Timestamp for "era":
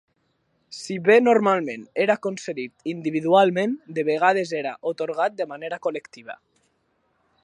2.05-2.15, 4.63-4.75